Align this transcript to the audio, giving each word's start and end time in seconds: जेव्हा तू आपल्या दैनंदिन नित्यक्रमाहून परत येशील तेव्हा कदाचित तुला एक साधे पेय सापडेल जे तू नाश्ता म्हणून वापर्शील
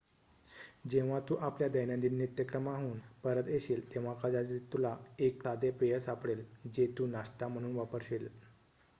जेव्हा 0.89 1.19
तू 1.29 1.35
आपल्या 1.39 1.67
दैनंदिन 1.69 2.15
नित्यक्रमाहून 2.17 2.97
परत 3.23 3.49
येशील 3.49 3.83
तेव्हा 3.93 4.13
कदाचित 4.23 4.61
तुला 4.73 4.95
एक 5.19 5.43
साधे 5.43 5.71
पेय 5.79 5.99
सापडेल 5.99 6.43
जे 6.73 6.87
तू 6.97 7.05
नाश्ता 7.07 7.47
म्हणून 7.47 7.75
वापर्शील 7.75 8.27